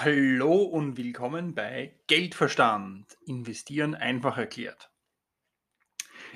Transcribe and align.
Hallo 0.00 0.62
und 0.62 0.96
willkommen 0.96 1.56
bei 1.56 1.98
Geldverstand. 2.06 3.18
Investieren 3.26 3.96
einfach 3.96 4.38
erklärt. 4.38 4.92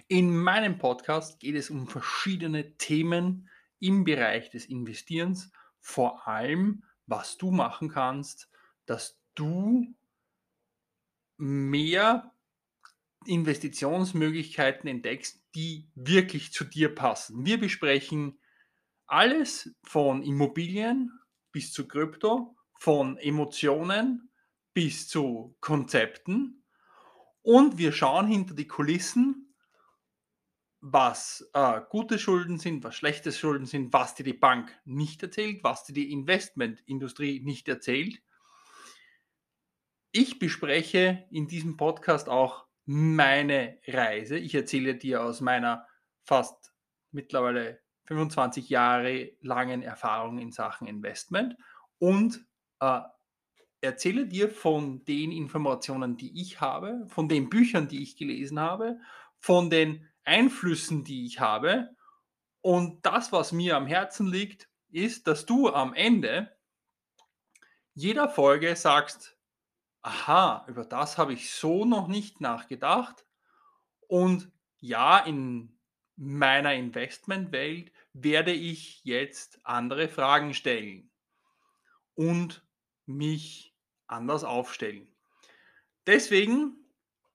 In 0.09 0.37
meinem 0.37 0.79
Podcast 0.79 1.39
geht 1.39 1.55
es 1.55 1.71
um 1.71 1.87
verschiedene 1.87 2.77
Themen 2.77 3.49
im 3.79 4.03
Bereich 4.03 4.51
des 4.51 4.67
Investierens, 4.67 5.53
vor 5.81 6.27
allem 6.27 6.83
was 7.07 7.39
du 7.39 7.53
machen 7.53 7.89
kannst, 7.89 8.51
dass 8.85 9.21
du 9.37 9.87
mehr 11.37 12.35
Investitionsmöglichkeiten 13.27 14.91
entdeckst, 14.91 15.41
die 15.55 15.89
wirklich 15.95 16.53
zu 16.53 16.65
dir 16.65 16.93
passen. 16.93 17.47
Wir 17.47 17.61
besprechen 17.61 18.41
alles 19.07 19.73
von 19.85 20.25
Immobilien 20.25 21.13
bis 21.53 21.73
zu 21.73 21.87
Krypto, 21.87 22.57
von 22.83 23.17
Emotionen 23.19 24.29
bis 24.75 25.07
zu 25.07 25.57
Konzepten 25.61 26.65
und 27.43 27.79
wir 27.79 27.93
schauen 27.93 28.27
hinter 28.27 28.55
die 28.55 28.67
Kulissen, 28.67 29.55
was 30.81 31.49
äh, 31.55 31.81
gute 31.91 32.19
Schulden 32.19 32.59
sind, 32.59 32.83
was 32.83 32.97
schlechte 32.97 33.31
Schulden 33.31 33.67
sind, 33.67 33.93
was 33.93 34.17
dir 34.17 34.25
die 34.25 34.33
Bank 34.33 34.77
nicht 34.85 35.23
erzählt, 35.23 35.63
was 35.63 35.85
dir 35.85 35.93
die 35.93 36.11
Investmentindustrie 36.11 37.39
nicht 37.39 37.69
erzählt. 37.69 38.21
Ich 40.11 40.41
bespreche 40.41 41.25
in 41.31 41.47
diesem 41.47 41.77
Podcast 41.77 42.29
auch 42.29 42.67
meine 42.85 43.79
Reise. 43.87 44.39
Ich 44.39 44.57
erzähle 44.57 44.97
dir 44.97 45.23
aus 45.23 45.41
meiner 45.41 45.87
fast 46.25 46.75
mittlerweile 47.13 47.81
25 48.07 48.71
Jahre 48.71 49.37
langen 49.41 49.83
Erfahrung 49.83 50.39
in 50.39 50.51
Sachen 50.51 50.89
Investment 50.89 51.55
und 52.01 52.45
äh, 52.83 53.01
erzähle 53.81 54.27
dir 54.27 54.51
von 54.51 55.05
den 55.05 55.31
Informationen, 55.31 56.17
die 56.17 56.41
ich 56.41 56.61
habe, 56.61 57.07
von 57.09 57.29
den 57.29 57.49
Büchern, 57.49 57.89
die 57.89 58.03
ich 58.03 58.17
gelesen 58.17 58.59
habe, 58.59 59.01
von 59.39 59.71
den 59.71 60.09
Einflüssen, 60.25 61.05
die 61.05 61.27
ich 61.27 61.41
habe. 61.41 61.95
Und 62.61 63.07
das, 63.07 63.33
was 63.33 63.53
mir 63.53 63.77
am 63.77 63.87
Herzen 63.87 64.27
liegt, 64.27 64.69
ist, 64.91 65.27
dass 65.27 65.47
du 65.47 65.69
am 65.69 65.95
Ende 65.95 66.55
jeder 67.95 68.29
Folge 68.29 68.75
sagst, 68.75 69.37
aha, 70.03 70.65
über 70.69 70.85
das 70.85 71.19
habe 71.19 71.33
ich 71.33 71.53
so 71.53 71.85
noch 71.85 72.09
nicht 72.09 72.41
nachgedacht. 72.41 73.25
Und 74.09 74.51
ja, 74.81 75.19
in 75.19 75.79
meiner 76.17 76.75
Investmentwelt 76.75 77.93
werde 78.13 78.53
ich 78.53 79.05
jetzt 79.05 79.61
andere 79.65 80.09
Fragen 80.09 80.55
stellen 80.55 81.13
und 82.15 82.65
mich 83.07 83.75
anders 84.07 84.45
aufstellen. 84.45 85.09
Deswegen, 86.07 86.77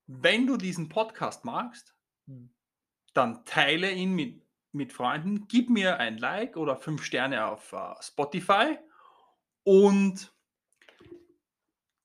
wenn 0.06 0.46
du 0.46 0.56
diesen 0.56 0.88
Podcast 0.88 1.44
magst, 1.44 1.94
dann 3.14 3.44
teile 3.44 3.92
ihn 3.92 4.14
mit, 4.14 4.42
mit 4.72 4.92
Freunden, 4.92 5.48
gib 5.48 5.70
mir 5.70 5.98
ein 5.98 6.18
Like 6.18 6.56
oder 6.56 6.76
fünf 6.76 7.02
Sterne 7.02 7.46
auf 7.46 7.72
uh, 7.72 7.94
Spotify 8.00 8.78
und 9.64 10.32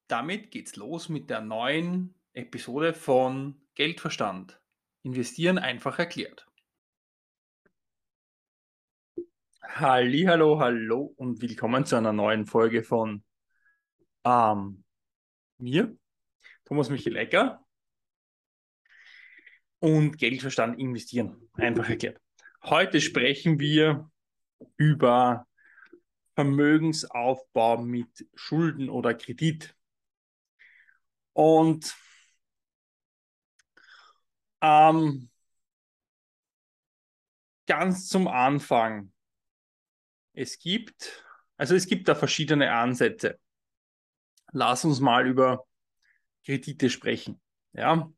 damit 0.07 0.51
geht's 0.51 0.75
los 0.75 1.09
mit 1.09 1.29
der 1.29 1.41
neuen 1.41 2.13
Episode 2.33 2.93
von 2.93 3.61
Geldverstand. 3.75 4.59
Investieren 5.03 5.57
einfach 5.57 5.99
erklärt. 5.99 6.47
Hallo, 9.61 10.59
hallo 10.59 11.13
und 11.17 11.41
willkommen 11.41 11.85
zu 11.85 11.95
einer 11.95 12.13
neuen 12.13 12.45
Folge 12.45 12.83
von 12.83 13.23
ähm, 14.23 14.83
mir, 15.57 15.97
Thomas 16.65 16.89
Michael 16.89 17.17
Ecker 17.17 17.65
und 19.79 20.17
Geldverstand 20.17 20.79
investieren, 20.79 21.49
einfach 21.53 21.89
erklärt. 21.89 22.19
Heute 22.63 23.01
sprechen 23.01 23.59
wir 23.59 24.09
über 24.77 25.45
Vermögensaufbau 26.35 27.77
mit 27.77 28.27
Schulden 28.33 28.89
oder 28.89 29.13
Kredit. 29.13 29.75
Und 31.33 31.95
ähm, 34.61 35.29
ganz 37.67 38.07
zum 38.07 38.27
Anfang, 38.27 39.11
es 40.33 40.57
gibt, 40.59 41.23
also 41.57 41.75
es 41.75 41.87
gibt 41.87 42.07
da 42.07 42.15
verschiedene 42.15 42.71
Ansätze 42.71 43.39
lass 44.53 44.85
uns 44.85 44.99
mal 44.99 45.27
über 45.27 45.65
Kredite 46.45 46.89
sprechen. 46.89 47.41
Ja. 47.73 48.11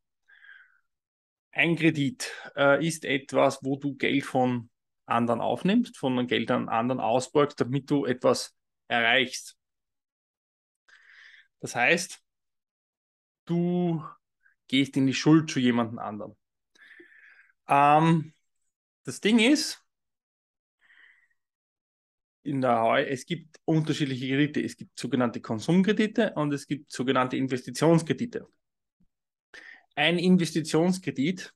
Ein 1.51 1.75
Kredit 1.78 2.31
äh, 2.56 2.85
ist 2.85 3.06
etwas, 3.06 3.63
wo 3.63 3.78
du 3.78 3.96
Geld 3.96 4.25
von 4.25 4.69
anderen 5.06 5.41
aufnimmst, 5.41 5.97
von 5.97 6.28
Geld 6.28 6.51
an 6.51 6.68
anderen 6.68 7.00
ausbeugst, 7.00 7.59
damit 7.62 7.90
du 7.90 8.06
etwas 8.06 8.56
erreichst. 8.88 9.57
Das 11.62 11.75
heißt, 11.75 12.22
du 13.46 14.03
gehst 14.67 14.97
in 14.97 15.07
die 15.07 15.13
Schuld 15.13 15.50
zu 15.50 15.59
jemandem 15.59 16.00
anderen. 16.00 16.35
Ähm, 17.67 18.34
das 19.03 19.22
Ding 19.22 19.40
ist, 19.40 19.84
in 22.46 22.62
der 22.62 22.82
Heu, 22.82 23.04
es 23.04 23.26
gibt 23.26 23.60
unterschiedliche 23.66 24.28
Kredite. 24.28 24.62
Es 24.62 24.78
gibt 24.78 24.98
sogenannte 25.00 25.42
Konsumkredite 25.42 26.34
und 26.36 26.54
es 26.54 26.68
gibt 26.68 26.92
sogenannte 26.92 27.38
Investitionskredite. 27.38 28.48
Ein 29.96 30.20
Investitionskredit 30.20 31.54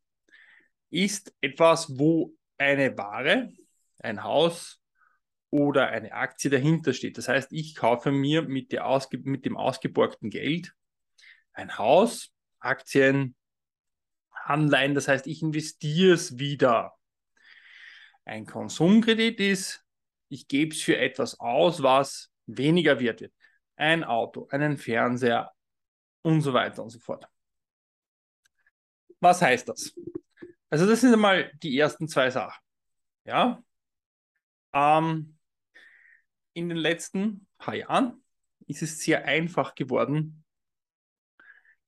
ist 0.90 1.34
etwas, 1.42 1.98
wo 1.98 2.34
eine 2.58 2.98
Ware, 2.98 3.52
ein 4.00 4.24
Haus 4.24 4.80
oder 5.50 5.90
eine 5.90 6.14
Aktie 6.14 6.50
dahinter 6.50 6.94
steht. 6.94 7.18
Das 7.18 7.28
heißt, 7.28 7.52
ich 7.52 7.76
kaufe 7.76 8.12
mir 8.12 8.44
mit, 8.44 8.78
ausge 8.80 9.18
mit 9.20 9.46
dem 9.46 9.58
ausgeborgten 9.58 10.30
Geld 10.30 10.74
ein 11.54 11.78
Haus, 11.78 12.32
Aktien, 12.60 13.36
Anleihen. 14.32 14.96
Das 14.96 15.08
heißt, 15.08 15.28
ich 15.28 15.42
investiere 15.42 16.14
es 16.14 16.40
wieder. 16.40 16.96
Ein 18.26 18.46
Konsumkredit 18.46 19.40
ist, 19.40 19.84
ich 20.30 20.48
gebe 20.48 20.74
es 20.74 20.82
für 20.82 20.98
etwas 20.98 21.40
aus, 21.40 21.84
was 21.84 22.32
weniger 22.46 23.00
wert 23.00 23.22
wird. 23.22 23.34
Ein 23.76 24.04
Auto, 24.04 24.48
einen 24.52 24.78
Fernseher 24.78 25.52
und 26.22 26.42
so 26.42 26.54
weiter 26.54 26.84
und 26.84 26.90
so 26.90 27.00
fort. 27.00 27.28
Was 29.20 29.42
heißt 29.42 29.68
das? 29.68 29.94
Also 30.70 30.86
das 30.86 31.02
sind 31.02 31.14
einmal 31.14 31.52
die 31.62 31.78
ersten 31.78 32.08
zwei 32.08 32.30
Sachen. 32.30 32.62
Ja. 33.26 33.64
Ähm, 34.74 35.38
in 36.54 36.70
den 36.70 36.78
letzten 36.78 37.48
paar 37.58 37.76
Jahren 37.76 38.24
ist 38.68 38.82
es 38.82 39.00
sehr 39.00 39.26
einfach 39.26 39.76
geworden, 39.76 40.44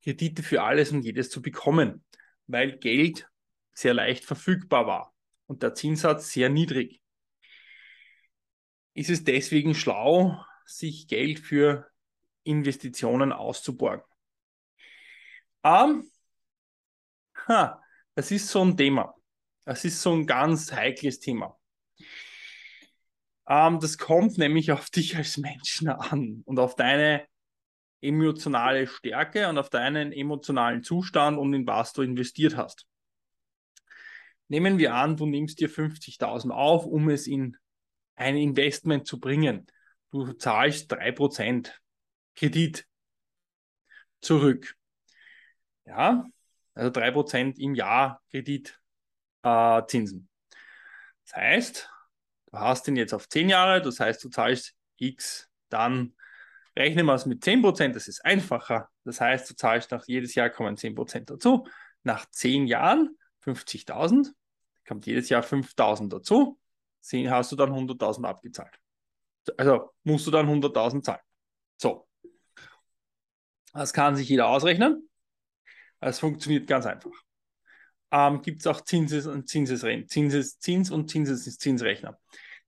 Kredite 0.04 0.42
für 0.42 0.64
alles 0.64 0.92
und 0.92 1.04
jedes 1.04 1.30
zu 1.30 1.42
bekommen, 1.42 2.04
weil 2.48 2.78
Geld 2.80 3.30
sehr 3.74 3.94
leicht 3.94 4.26
verfügbar 4.26 4.88
war 4.88 5.14
und 5.46 5.62
der 5.62 5.76
Zinssatz 5.76 6.32
sehr 6.32 6.50
niedrig 6.50 7.01
ist 8.94 9.10
es 9.10 9.24
deswegen 9.24 9.74
schlau, 9.74 10.44
sich 10.66 11.08
Geld 11.08 11.40
für 11.40 11.90
Investitionen 12.44 13.32
auszuborgen. 13.32 14.06
Ähm, 15.64 16.10
ha, 17.48 17.82
das 18.16 18.32
ist 18.32 18.48
so 18.48 18.64
ein 18.64 18.76
Thema. 18.76 19.16
Das 19.66 19.86
ist 19.86 20.02
so 20.02 20.14
ein 20.14 20.26
ganz 20.26 20.72
heikles 20.72 21.20
Thema. 21.20 21.58
Ähm, 23.48 23.80
das 23.80 23.98
kommt 23.98 24.38
nämlich 24.38 24.72
auf 24.72 24.90
dich 24.90 25.16
als 25.16 25.38
Menschen 25.38 25.90
an 25.90 26.42
und 26.46 26.60
auf 26.60 26.76
deine 26.76 27.28
emotionale 28.02 28.88
Stärke 28.88 29.48
und 29.48 29.58
auf 29.58 29.70
deinen 29.70 30.12
emotionalen 30.12 30.84
Zustand 30.84 31.38
und 31.38 31.54
in 31.54 31.68
was 31.68 31.94
du 31.94 32.02
investiert 32.02 32.58
hast. 32.58 32.88
Nehmen 34.48 34.80
wir 34.80 34.96
an, 34.96 35.16
du 35.16 35.28
nimmst 35.28 35.60
dir 35.60 35.70
50.000 35.70 36.50
auf, 36.50 36.86
um 36.86 37.10
es 37.10 37.28
in 37.28 37.58
ein 38.22 38.38
Investment 38.38 39.08
zu 39.08 39.20
bringen. 39.20 39.68
Du 40.12 40.34
zahlst 40.34 40.92
3% 40.94 41.72
Kredit 42.36 42.88
zurück. 44.22 44.76
Ja, 45.86 46.26
also 46.74 46.92
3% 46.92 47.58
im 47.58 47.76
Jahr 47.76 48.22
Kreditzinsen. 48.30 48.70
Äh, 49.44 50.56
das 51.26 51.36
heißt, 51.36 51.90
du 52.52 52.58
hast 52.58 52.88
den 52.88 52.96
jetzt 52.96 53.14
auf 53.14 53.28
10 53.28 53.50
Jahre, 53.50 53.82
das 53.82 54.00
heißt, 54.00 54.24
du 54.24 54.30
zahlst 54.30 54.76
X, 54.98 55.50
dann 55.70 56.16
rechnen 56.78 57.06
wir 57.06 57.16
es 57.16 57.26
mit 57.26 57.44
10%, 57.44 57.94
das 57.94 58.08
ist 58.08 58.24
einfacher. 58.24 58.90
Das 59.04 59.20
heißt, 59.20 59.50
du 59.50 59.56
zahlst 59.56 59.92
nach 59.92 60.06
jedes 60.06 60.36
Jahr 60.36 60.50
kommen 60.50 60.78
10% 60.78 61.26
dazu. 61.26 61.68
Nach 62.04 62.26
10 62.30 62.68
Jahren 62.68 63.18
50.000, 63.44 64.32
kommt 64.88 65.06
jedes 65.06 65.30
Jahr 65.30 65.44
5.000 65.44 66.10
dazu 66.10 66.61
hast 67.04 67.52
du 67.52 67.56
dann 67.56 67.72
100.000 67.72 68.26
abgezahlt. 68.26 68.78
Also 69.58 69.92
musst 70.04 70.28
du 70.28 70.32
dann 70.32 70.48
100.000 70.48 71.04
zahlen. 71.04 71.22
So. 71.78 72.08
Das 73.74 73.94
kann 73.94 74.16
sich 74.16 74.30
jeder 74.30 74.48
ausrechnen. 74.48 75.10
Es 76.00 76.20
funktioniert 76.20 76.68
ganz 76.68 76.86
einfach. 76.86 77.12
Ähm, 78.12 78.42
Gibt 78.42 78.62
es 78.62 78.68
auch 78.68 78.82
Zinses 78.82 79.26
und 79.26 79.48
Zinsesren 79.48 80.08
Zinses, 80.08 80.60
Zins 80.60 80.92
und 80.92 81.10
Zinses 81.10 81.58
Zinsrechner. 81.58 82.20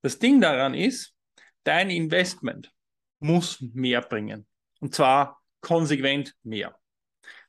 Das 0.01 0.19
Ding 0.19 0.39
daran 0.39 0.73
ist, 0.73 1.13
dein 1.63 1.89
Investment 1.89 2.71
muss 3.19 3.61
mehr 3.61 4.01
bringen. 4.01 4.47
Und 4.79 4.95
zwar 4.95 5.41
konsequent 5.61 6.35
mehr. 6.43 6.77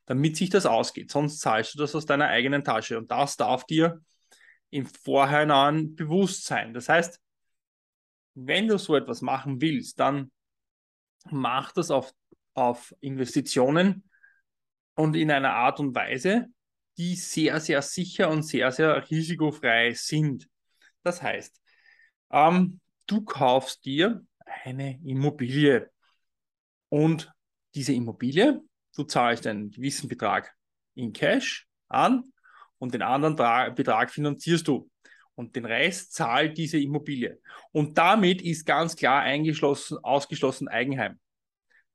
Damit 0.07 0.37
sich 0.37 0.51
das 0.51 0.67
ausgeht. 0.67 1.11
Sonst 1.11 1.41
zahlst 1.41 1.75
du 1.75 1.79
das 1.79 1.95
aus 1.95 2.07
deiner 2.07 2.29
eigenen 2.29 2.65
Tasche. 2.65 2.99
Und 2.99 3.11
das 3.11 3.37
darf 3.37 3.65
dir 3.65 4.01
im 4.75 4.87
Vorhinein 4.87 5.95
bewusst 5.95 6.47
sein. 6.47 6.75
Das 6.75 6.89
heißt, 6.89 7.21
wenn 8.35 8.67
du 8.67 8.77
so 8.77 8.97
etwas 8.97 9.23
machen 9.23 9.61
willst, 9.61 10.01
dann 10.01 10.33
mach 11.31 11.71
das 11.71 11.93
auf, 11.93 12.13
auf 12.55 12.93
Investitionen 12.99 14.11
und 14.97 15.15
in 15.15 15.31
einer 15.31 15.55
Art 15.55 15.79
und 15.79 15.95
Weise, 15.95 16.47
die 16.99 17.15
sehr, 17.15 17.61
sehr 17.61 17.83
sicher 17.83 18.29
und 18.29 18.43
sehr, 18.43 18.73
sehr 18.73 19.09
risikofrei 19.09 19.95
sind. 19.95 20.49
Das 21.05 21.23
heißt, 21.23 21.61
ähm, 22.33 22.81
du 23.07 23.25
kaufst 23.25 23.85
dir 23.85 24.27
eine 24.45 25.01
Immobilie 25.05 25.89
und 26.89 27.33
diese 27.77 27.93
Immobilie, 27.93 28.61
du 28.97 29.05
zahlst 29.05 29.47
einen 29.47 29.71
gewissen 29.71 30.09
Betrag 30.09 30.53
in 30.95 31.13
Cash 31.13 31.69
an 31.87 32.25
und 32.85 32.93
den 32.93 33.01
anderen 33.01 33.35
Betrag 33.75 34.11
finanzierst 34.11 34.69
du 34.69 34.91
und 35.35 35.57
den 35.57 35.65
Rest 35.65 36.13
zahlt 36.13 36.59
diese 36.59 36.79
Immobilie. 36.79 37.41
Und 37.73 37.97
damit 37.97 38.43
ist 38.43 38.67
ganz 38.67 38.95
klar 38.95 39.23
eingeschlossen, 39.23 39.97
ausgeschlossen 40.03 40.69
Eigenheim. 40.69 41.19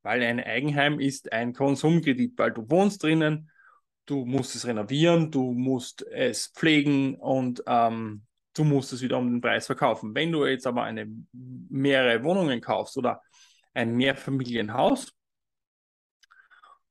Weil 0.01 0.23
ein 0.23 0.39
Eigenheim 0.39 0.99
ist 0.99 1.31
ein 1.31 1.53
Konsumkredit, 1.53 2.33
weil 2.37 2.51
du 2.51 2.67
wohnst 2.71 3.03
drinnen, 3.03 3.51
du 4.07 4.25
musst 4.25 4.55
es 4.55 4.65
renovieren, 4.65 5.29
du 5.29 5.51
musst 5.51 6.01
es 6.07 6.47
pflegen 6.47 7.13
und 7.15 7.61
ähm, 7.67 8.23
du 8.55 8.63
musst 8.63 8.91
es 8.91 9.03
wieder 9.03 9.19
um 9.19 9.29
den 9.29 9.41
Preis 9.41 9.67
verkaufen. 9.67 10.15
Wenn 10.15 10.31
du 10.31 10.43
jetzt 10.47 10.65
aber 10.65 10.83
eine 10.85 11.07
mehrere 11.31 12.23
Wohnungen 12.23 12.61
kaufst 12.61 12.97
oder 12.97 13.21
ein 13.75 13.95
Mehrfamilienhaus, 13.95 15.13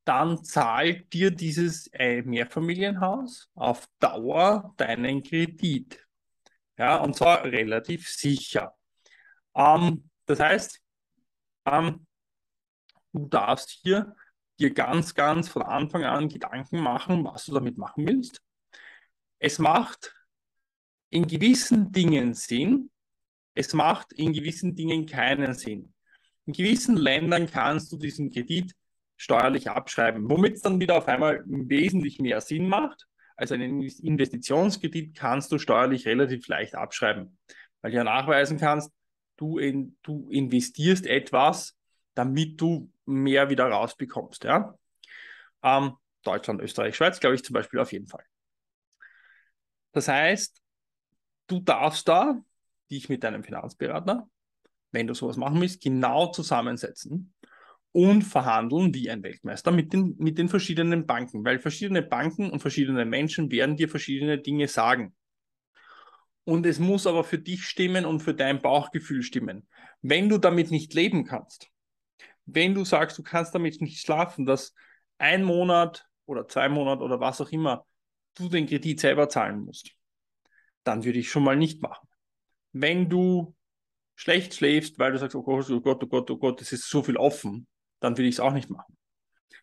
dann 0.08 0.42
zahlt 0.42 1.12
dir 1.12 1.30
dieses 1.30 1.88
äh, 1.88 2.22
Mehrfamilienhaus 2.22 3.50
auf 3.54 3.86
Dauer 3.98 4.72
deinen 4.78 5.22
Kredit. 5.22 6.02
Ja, 6.78 6.96
und 6.96 7.14
zwar 7.14 7.44
relativ 7.44 8.08
sicher. 8.08 8.74
Ähm, 9.54 10.08
das 10.24 10.40
heißt, 10.40 10.80
ähm, 11.66 12.06
du 13.12 13.26
darfst 13.26 13.80
hier 13.82 14.16
dir 14.58 14.72
ganz, 14.72 15.14
ganz 15.14 15.50
von 15.50 15.62
Anfang 15.62 16.04
an 16.04 16.30
Gedanken 16.30 16.80
machen, 16.80 17.22
was 17.24 17.44
du 17.44 17.52
damit 17.52 17.76
machen 17.76 18.06
willst. 18.06 18.40
Es 19.38 19.58
macht 19.58 20.14
in 21.10 21.26
gewissen 21.26 21.92
Dingen 21.92 22.32
Sinn, 22.32 22.90
es 23.52 23.74
macht 23.74 24.14
in 24.14 24.32
gewissen 24.32 24.74
Dingen 24.74 25.04
keinen 25.04 25.52
Sinn. 25.52 25.92
In 26.46 26.54
gewissen 26.54 26.96
Ländern 26.96 27.46
kannst 27.46 27.92
du 27.92 27.98
diesen 27.98 28.30
Kredit 28.30 28.74
steuerlich 29.18 29.68
abschreiben, 29.68 30.30
womit 30.30 30.54
es 30.54 30.62
dann 30.62 30.80
wieder 30.80 30.96
auf 30.96 31.08
einmal 31.08 31.42
wesentlich 31.44 32.20
mehr 32.20 32.40
Sinn 32.40 32.68
macht. 32.68 33.06
Also 33.36 33.54
einen 33.54 33.82
Investitionskredit 33.82 35.14
kannst 35.14 35.52
du 35.52 35.58
steuerlich 35.58 36.06
relativ 36.06 36.46
leicht 36.48 36.74
abschreiben, 36.76 37.36
weil 37.82 37.90
du 37.90 37.96
ja 37.98 38.04
nachweisen 38.04 38.58
kannst, 38.58 38.92
du, 39.36 39.58
in, 39.58 39.98
du 40.02 40.30
investierst 40.30 41.06
etwas, 41.06 41.76
damit 42.14 42.60
du 42.60 42.90
mehr 43.06 43.50
wieder 43.50 43.66
rausbekommst. 43.68 44.44
Ja? 44.44 44.74
Ähm, 45.62 45.92
Deutschland, 46.22 46.62
Österreich, 46.62 46.96
Schweiz, 46.96 47.20
glaube 47.20 47.34
ich 47.34 47.44
zum 47.44 47.54
Beispiel 47.54 47.80
auf 47.80 47.92
jeden 47.92 48.06
Fall. 48.06 48.24
Das 49.92 50.06
heißt, 50.06 50.62
du 51.48 51.60
darfst 51.60 52.06
da 52.08 52.40
dich 52.90 53.08
mit 53.08 53.24
deinem 53.24 53.42
Finanzberater, 53.42 54.28
wenn 54.92 55.06
du 55.06 55.14
sowas 55.14 55.36
machen 55.36 55.60
willst, 55.60 55.82
genau 55.82 56.30
zusammensetzen 56.30 57.34
und 57.98 58.22
verhandeln 58.22 58.94
wie 58.94 59.10
ein 59.10 59.24
Weltmeister 59.24 59.72
mit 59.72 59.92
den, 59.92 60.14
mit 60.18 60.38
den 60.38 60.48
verschiedenen 60.48 61.04
Banken, 61.04 61.44
weil 61.44 61.58
verschiedene 61.58 62.00
Banken 62.00 62.48
und 62.48 62.60
verschiedene 62.60 63.04
Menschen 63.04 63.50
werden 63.50 63.74
dir 63.74 63.88
verschiedene 63.88 64.38
Dinge 64.38 64.68
sagen. 64.68 65.16
Und 66.44 66.64
es 66.64 66.78
muss 66.78 67.08
aber 67.08 67.24
für 67.24 67.38
dich 67.38 67.64
stimmen 67.64 68.04
und 68.04 68.20
für 68.20 68.34
dein 68.34 68.62
Bauchgefühl 68.62 69.22
stimmen. 69.22 69.66
Wenn 70.00 70.28
du 70.28 70.38
damit 70.38 70.70
nicht 70.70 70.94
leben 70.94 71.24
kannst, 71.24 71.72
wenn 72.46 72.72
du 72.72 72.84
sagst, 72.84 73.18
du 73.18 73.24
kannst 73.24 73.52
damit 73.56 73.80
nicht 73.80 73.98
schlafen, 73.98 74.46
dass 74.46 74.76
ein 75.18 75.42
Monat 75.42 76.06
oder 76.24 76.46
zwei 76.46 76.68
Monate 76.68 77.02
oder 77.02 77.18
was 77.18 77.40
auch 77.40 77.50
immer 77.50 77.84
du 78.36 78.48
den 78.48 78.66
Kredit 78.68 79.00
selber 79.00 79.28
zahlen 79.28 79.64
musst, 79.64 79.90
dann 80.84 81.02
würde 81.02 81.18
ich 81.18 81.30
schon 81.30 81.42
mal 81.42 81.56
nicht 81.56 81.82
machen. 81.82 82.06
Wenn 82.70 83.08
du 83.08 83.56
schlecht 84.14 84.54
schläfst, 84.54 85.00
weil 85.00 85.10
du 85.10 85.18
sagst, 85.18 85.34
oh 85.34 85.42
Gott, 85.42 85.68
oh 85.68 85.80
Gott, 85.80 86.04
oh 86.04 86.06
Gott, 86.06 86.30
oh 86.30 86.36
Gott, 86.36 86.62
es 86.62 86.70
ist 86.70 86.88
so 86.88 87.02
viel 87.02 87.16
offen, 87.16 87.66
dann 88.00 88.16
würde 88.16 88.28
ich 88.28 88.36
es 88.36 88.40
auch 88.40 88.52
nicht 88.52 88.70
machen. 88.70 88.96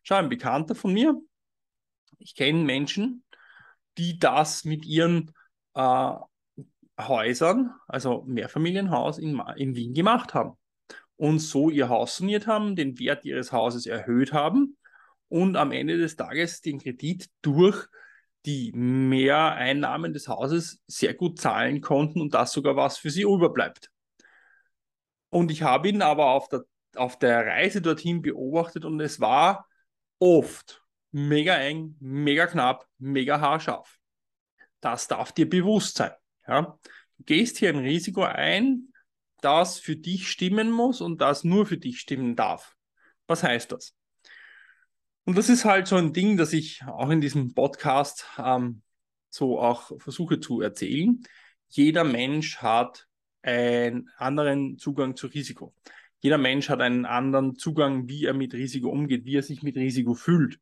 Schau, 0.04 0.16
ein 0.16 0.30
Bekannter 0.30 0.76
von 0.76 0.94
mir, 0.94 1.20
ich 2.20 2.36
kenne 2.36 2.64
Menschen, 2.64 3.24
die 3.98 4.20
das 4.20 4.66
mit 4.66 4.86
ihren 4.86 5.32
äh, 5.74 6.12
Häusern, 7.00 7.74
also 7.88 8.24
Mehrfamilienhaus 8.28 9.18
in, 9.18 9.42
in 9.58 9.76
Wien 9.76 9.94
gemacht 9.94 10.34
haben 10.34 10.58
und 11.18 11.40
so 11.40 11.70
ihr 11.70 11.90
Haus 11.90 12.18
saniert 12.18 12.48
haben, 12.48 12.76
den 12.76 13.00
Wert 13.00 13.26
ihres 13.26 13.52
Hauses 13.52 13.86
erhöht 13.86 14.34
haben 14.34 14.78
und 15.28 15.56
am 15.56 15.72
Ende 15.72 15.98
des 15.98 16.16
Tages 16.16 16.62
den 16.62 16.80
Kredit 16.80 17.30
durch 17.42 17.88
die 18.46 18.72
Mehreinnahmen 18.74 20.14
des 20.14 20.28
Hauses 20.28 20.82
sehr 20.88 21.14
gut 21.14 21.40
zahlen 21.40 21.82
konnten 21.82 22.22
und 22.22 22.34
das 22.34 22.52
sogar 22.52 22.76
was 22.76 22.98
für 22.98 23.10
sie 23.10 23.24
überbleibt. 23.24 23.90
Und 25.30 25.52
ich 25.52 25.64
habe 25.64 25.90
ihn 25.90 26.02
aber 26.02 26.28
auf 26.28 26.48
der, 26.48 26.64
auf 26.98 27.20
der 27.20 27.46
Reise 27.46 27.82
dorthin 27.82 28.22
beobachtet 28.22 28.86
und 28.86 29.00
es 29.00 29.20
war 29.20 29.68
oft 30.20 30.84
mega 31.12 31.56
eng, 31.56 31.96
mega 32.00 32.48
knapp, 32.48 32.88
mega 32.98 33.40
haarscharf. 33.40 34.00
Das 34.82 35.08
darf 35.08 35.32
dir 35.32 35.50
bewusst 35.50 35.98
sein. 35.98 36.12
Ja? 36.48 36.78
Du 37.18 37.24
gehst 37.24 37.58
hier 37.58 37.70
ein 37.70 37.80
Risiko 37.80 38.24
ein, 38.24 38.94
das 39.42 39.80
für 39.80 39.96
dich 39.96 40.30
stimmen 40.30 40.72
muss 40.72 41.02
und 41.02 41.22
das 41.22 41.44
nur 41.44 41.66
für 41.66 41.78
dich 41.78 42.00
stimmen 42.00 42.36
darf. 42.36 42.76
Was 43.28 43.44
heißt 43.44 43.72
das? 43.72 43.96
Und 45.24 45.38
das 45.38 45.50
ist 45.50 45.66
halt 45.66 45.88
so 45.88 45.96
ein 45.96 46.14
Ding, 46.14 46.38
das 46.38 46.54
ich 46.54 46.84
auch 46.86 47.10
in 47.10 47.22
diesem 47.22 47.54
Podcast 47.54 48.28
ähm, 48.38 48.84
so 49.30 49.60
auch 49.60 49.92
versuche 50.00 50.40
zu 50.40 50.62
erzählen. 50.62 51.24
Jeder 51.68 52.04
Mensch 52.04 52.58
hat 52.58 53.08
einen 53.42 54.10
anderen 54.18 54.78
Zugang 54.78 55.16
zu 55.16 55.28
Risiko. 55.28 55.74
Jeder 56.26 56.40
Mensch 56.40 56.70
hat 56.70 56.82
einen 56.82 57.06
anderen 57.06 57.56
Zugang, 57.56 58.10
wie 58.10 58.26
er 58.26 58.34
mit 58.34 58.56
Risiko 58.56 58.90
umgeht, 58.90 59.26
wie 59.26 59.36
er 59.36 59.44
sich 59.44 59.62
mit 59.62 59.76
Risiko 59.76 60.16
fühlt. 60.16 60.60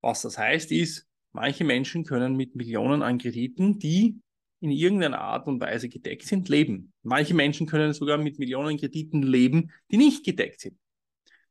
Was 0.00 0.22
das 0.22 0.36
heißt, 0.36 0.72
ist, 0.72 1.06
manche 1.30 1.62
Menschen 1.62 2.02
können 2.02 2.34
mit 2.34 2.56
Millionen 2.56 3.04
an 3.04 3.18
Krediten, 3.18 3.78
die 3.78 4.18
in 4.58 4.72
irgendeiner 4.72 5.20
Art 5.20 5.46
und 5.46 5.60
Weise 5.60 5.88
gedeckt 5.88 6.24
sind, 6.24 6.48
leben. 6.48 6.92
Manche 7.04 7.34
Menschen 7.34 7.68
können 7.68 7.92
sogar 7.92 8.18
mit 8.18 8.40
Millionen 8.40 8.76
Krediten 8.78 9.22
leben, 9.22 9.70
die 9.92 9.96
nicht 9.96 10.24
gedeckt 10.24 10.58
sind. 10.58 10.76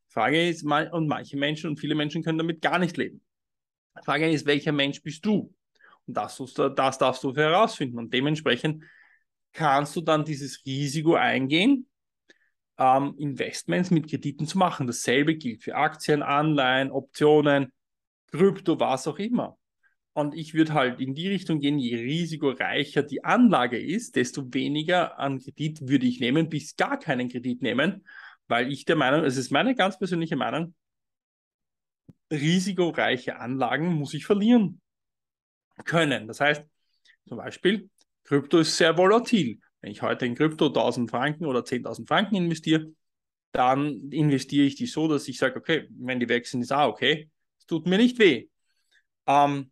Frage 0.09 0.49
ist, 0.49 0.65
und 0.65 1.07
manche 1.07 1.37
Menschen 1.37 1.69
und 1.69 1.79
viele 1.79 1.95
Menschen 1.95 2.23
können 2.23 2.39
damit 2.39 2.61
gar 2.61 2.77
nicht 2.77 2.97
leben. 2.97 3.21
Die 3.97 4.03
Frage 4.03 4.29
ist, 4.29 4.45
welcher 4.45 4.73
Mensch 4.73 5.01
bist 5.01 5.25
du? 5.25 5.55
Und 6.07 6.17
das, 6.17 6.43
das 6.75 6.97
darfst 6.97 7.23
du 7.23 7.33
herausfinden. 7.33 7.99
Und 7.99 8.13
dementsprechend 8.13 8.83
kannst 9.53 9.95
du 9.95 10.01
dann 10.01 10.25
dieses 10.25 10.65
Risiko 10.65 11.15
eingehen, 11.15 11.87
ähm, 12.77 13.15
Investments 13.17 13.91
mit 13.91 14.09
Krediten 14.09 14.47
zu 14.47 14.57
machen. 14.57 14.87
Dasselbe 14.87 15.35
gilt 15.35 15.63
für 15.63 15.75
Aktien, 15.75 16.21
Anleihen, 16.21 16.91
Optionen, 16.91 17.71
Krypto, 18.31 18.79
was 18.79 19.07
auch 19.07 19.19
immer. 19.19 19.57
Und 20.13 20.33
ich 20.33 20.55
würde 20.55 20.73
halt 20.73 20.99
in 20.99 21.13
die 21.13 21.27
Richtung 21.27 21.59
gehen, 21.59 21.77
je 21.77 21.95
risikoreicher 21.95 23.03
die 23.03 23.23
Anlage 23.23 23.79
ist, 23.79 24.15
desto 24.15 24.51
weniger 24.51 25.19
an 25.19 25.39
Kredit 25.39 25.87
würde 25.87 26.07
ich 26.07 26.19
nehmen, 26.19 26.49
bis 26.49 26.75
gar 26.75 26.97
keinen 26.97 27.29
Kredit 27.29 27.61
nehmen, 27.61 28.03
weil 28.47 28.71
ich 28.71 28.85
der 28.85 28.95
Meinung, 28.95 29.23
es 29.25 29.37
ist 29.37 29.51
meine 29.51 29.75
ganz 29.75 29.99
persönliche 29.99 30.35
Meinung, 30.35 30.73
risikoreiche 32.31 33.37
Anlagen 33.39 33.93
muss 33.93 34.13
ich 34.13 34.25
verlieren 34.25 34.81
können. 35.85 36.27
Das 36.27 36.41
heißt, 36.41 36.65
zum 37.27 37.37
Beispiel, 37.37 37.89
Krypto 38.23 38.59
ist 38.59 38.75
sehr 38.75 38.97
volatil. 38.97 39.59
Wenn 39.87 39.93
ich 39.93 40.01
heute 40.01 40.25
in 40.25 40.35
Krypto 40.35 40.65
1000 40.65 41.09
Franken 41.09 41.45
oder 41.45 41.61
10.000 41.61 42.09
Franken 42.09 42.35
investiere, 42.35 42.91
dann 43.53 44.11
investiere 44.11 44.65
ich 44.65 44.75
die 44.75 44.85
so, 44.85 45.07
dass 45.07 45.29
ich 45.29 45.37
sage, 45.37 45.55
okay, 45.55 45.87
wenn 45.91 46.19
die 46.19 46.27
wechseln, 46.27 46.61
ist 46.61 46.73
auch 46.73 46.89
okay, 46.89 47.29
es 47.57 47.67
tut 47.67 47.87
mir 47.87 47.97
nicht 47.97 48.19
weh. 48.19 48.49
Ähm, 49.27 49.71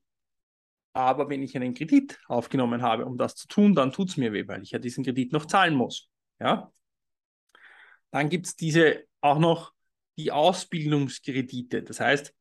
aber 0.94 1.28
wenn 1.28 1.44
ich 1.44 1.54
einen 1.58 1.74
Kredit 1.74 2.18
aufgenommen 2.28 2.82
habe, 2.82 3.06
um 3.06 3.18
das 3.18 3.36
zu 3.36 3.50
tun, 3.50 3.76
dann 3.76 3.92
tut 3.92 4.08
es 4.08 4.16
mir 4.16 4.32
weh, 4.32 4.48
weil 4.48 4.64
ich 4.64 4.72
ja 4.72 4.80
diesen 4.80 5.04
Kredit 5.04 5.34
noch 5.34 5.48
zahlen 5.48 5.76
muss. 5.76 6.08
Ja? 6.40 6.72
Dann 8.12 8.30
gibt 8.30 8.46
es 8.46 8.56
diese 8.56 9.04
auch 9.20 9.38
noch 9.38 9.74
die 10.18 10.32
Ausbildungskredite. 10.32 11.84
Das 11.84 12.00
heißt, 12.00 12.34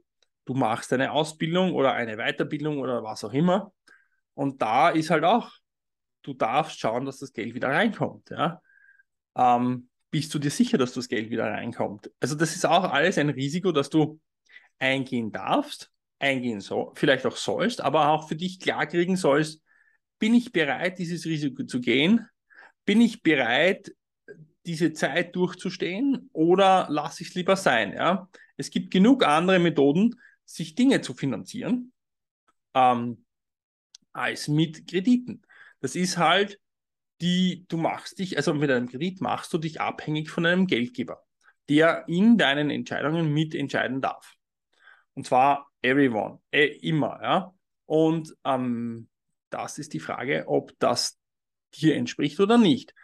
du 0.45 0.55
machst 0.55 0.93
eine 0.93 1.11
Ausbildung 1.11 1.73
oder 1.73 1.93
eine 1.95 2.19
Weiterbildung 2.19 2.79
oder 2.79 3.03
was 3.03 3.25
auch 3.25 3.33
immer. 3.33 3.73
Und 4.35 4.63
da 4.63 4.91
ist 4.91 5.11
halt 5.11 5.25
auch, 5.25 5.51
du 6.25 6.35
darfst 6.35 6.81
schauen, 6.81 7.05
dass 7.05 7.19
das 7.19 7.33
Geld 7.33 7.55
wieder 7.55 7.69
reinkommt. 7.69 8.31
Ja? 8.31 8.61
Ähm, 9.37 9.89
bist 10.11 10.35
du 10.35 10.39
dir 10.39 10.51
sicher, 10.51 10.79
dass 10.79 10.93
das 10.93 11.09
Geld 11.09 11.31
wieder 11.31 11.45
reinkommt? 11.45 12.11
Also 12.21 12.35
das 12.35 12.57
ist 12.57 12.65
auch 12.65 12.85
alles 12.85 13.19
ein 13.19 13.31
Risiko, 13.31 13.73
dass 13.73 13.91
du 13.91 14.21
eingehen 14.79 15.31
darfst, 15.31 15.91
eingehen 16.19 16.61
so, 16.61 16.93
vielleicht 16.97 17.27
auch 17.27 17.37
sollst, 17.37 17.81
aber 17.81 18.09
auch 18.09 18.29
für 18.29 18.37
dich 18.37 18.59
klarkriegen 18.59 19.17
sollst, 19.17 19.63
bin 20.19 20.35
ich 20.35 20.53
bereit, 20.53 20.99
dieses 20.99 21.25
Risiko 21.27 21.65
zu 21.65 21.81
gehen? 21.81 22.27
Bin 22.85 23.01
ich 23.01 23.23
bereit, 23.23 23.95
diese 24.65 24.93
Zeit 24.93 25.37
durchzustehen 25.37 26.31
oder 26.33 26.87
lasse 26.89 27.23
ich 27.23 27.31
es 27.31 27.35
lieber 27.35 27.57
sein? 27.57 27.93
Ja? 27.93 28.29
Es 28.57 28.71
gibt 28.71 28.91
genug 28.91 29.25
andere 29.25 29.59
Methoden, 29.59 30.15
sich 30.45 30.75
Dinge 30.75 31.01
zu 31.01 31.15
finanzieren, 31.15 31.93
ähm, 32.75 33.25
als 34.13 34.49
mit 34.49 34.87
Krediten. 34.89 35.43
Das 35.85 35.97
ist 35.97 36.17
halt 36.17 36.59
die, 37.21 37.67
du 37.69 37.77
machst 37.77 38.19
dich, 38.19 38.39
also 38.39 38.55
mit 38.55 38.71
einem 38.71 38.89
Kredit 38.89 39.21
machst 39.21 39.53
du 39.53 39.59
dich 39.59 39.83
abhängig 39.83 40.31
von 40.31 40.47
einem 40.47 40.67
Geldgeber, 40.67 41.23
der 41.69 42.09
in 42.09 42.39
deinen 42.39 42.71
Entscheidungen 42.71 43.31
mitentscheiden 43.35 44.01
darf. 44.01 44.33
Und 45.13 45.27
zwar 45.27 45.71
everyone, 45.83 46.41
äh, 46.53 46.69
immer, 46.79 47.21
ja. 47.23 47.55
Und 47.85 48.35
ähm, 48.45 49.11
das 49.51 49.77
ist 49.77 49.93
die 49.93 50.01
Frage, 50.01 50.45
ob 50.47 50.73
das 50.79 51.19
dir 51.75 51.97
entspricht 51.97 52.41
oder 52.41 52.57
nicht. 52.57 52.95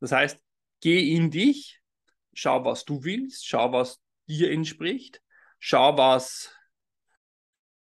Das 0.00 0.12
heißt, 0.12 0.42
geh 0.80 1.14
in 1.14 1.30
dich, 1.30 1.82
schau, 2.32 2.64
was 2.64 2.86
du 2.86 3.04
willst, 3.04 3.46
schau, 3.46 3.74
was 3.74 4.00
dir 4.26 4.50
entspricht, 4.52 5.20
schau, 5.58 5.98
was 5.98 6.50